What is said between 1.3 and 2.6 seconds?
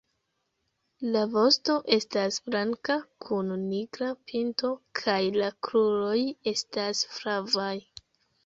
vosto estas